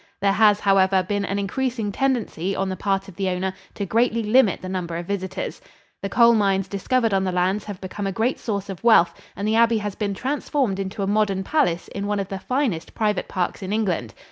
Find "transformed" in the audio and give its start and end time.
10.15-10.79